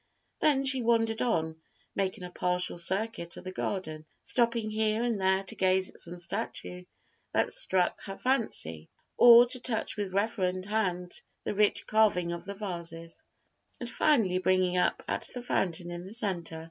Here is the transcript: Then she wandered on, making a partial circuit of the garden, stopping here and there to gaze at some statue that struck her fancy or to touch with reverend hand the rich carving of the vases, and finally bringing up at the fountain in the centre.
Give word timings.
Then 0.39 0.65
she 0.65 0.81
wandered 0.81 1.21
on, 1.21 1.57
making 1.93 2.23
a 2.23 2.31
partial 2.31 2.79
circuit 2.79 3.37
of 3.37 3.43
the 3.43 3.51
garden, 3.51 4.07
stopping 4.23 4.71
here 4.71 5.03
and 5.03 5.21
there 5.21 5.43
to 5.43 5.53
gaze 5.55 5.91
at 5.91 5.99
some 5.99 6.17
statue 6.17 6.85
that 7.33 7.53
struck 7.53 8.01
her 8.05 8.17
fancy 8.17 8.89
or 9.15 9.45
to 9.45 9.59
touch 9.59 9.97
with 9.97 10.15
reverend 10.15 10.65
hand 10.65 11.21
the 11.43 11.53
rich 11.53 11.85
carving 11.85 12.31
of 12.31 12.45
the 12.45 12.55
vases, 12.55 13.23
and 13.79 13.87
finally 13.91 14.39
bringing 14.39 14.75
up 14.75 15.03
at 15.07 15.29
the 15.35 15.41
fountain 15.43 15.91
in 15.91 16.03
the 16.03 16.13
centre. 16.13 16.59